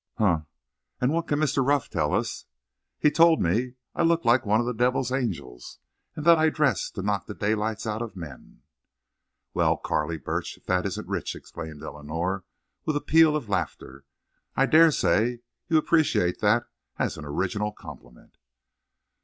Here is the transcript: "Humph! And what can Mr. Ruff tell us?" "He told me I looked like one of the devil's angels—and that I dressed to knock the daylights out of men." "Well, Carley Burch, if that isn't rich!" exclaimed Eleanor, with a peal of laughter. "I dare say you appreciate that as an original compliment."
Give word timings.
"Humph! 0.15 0.47
And 0.99 1.13
what 1.13 1.27
can 1.27 1.37
Mr. 1.37 1.63
Ruff 1.63 1.87
tell 1.87 2.11
us?" 2.11 2.45
"He 2.97 3.11
told 3.11 3.39
me 3.39 3.75
I 3.93 4.01
looked 4.01 4.25
like 4.25 4.47
one 4.47 4.59
of 4.59 4.65
the 4.65 4.73
devil's 4.73 5.11
angels—and 5.11 6.25
that 6.25 6.39
I 6.39 6.49
dressed 6.49 6.95
to 6.95 7.03
knock 7.03 7.27
the 7.27 7.35
daylights 7.35 7.85
out 7.85 8.01
of 8.01 8.15
men." 8.15 8.63
"Well, 9.53 9.77
Carley 9.77 10.17
Burch, 10.17 10.57
if 10.57 10.65
that 10.65 10.87
isn't 10.87 11.07
rich!" 11.07 11.35
exclaimed 11.35 11.83
Eleanor, 11.83 12.45
with 12.83 12.95
a 12.95 12.99
peal 12.99 13.35
of 13.35 13.47
laughter. 13.47 14.03
"I 14.55 14.65
dare 14.65 14.89
say 14.89 15.41
you 15.67 15.77
appreciate 15.77 16.39
that 16.39 16.63
as 16.97 17.15
an 17.17 17.25
original 17.25 17.71
compliment." 17.71 18.39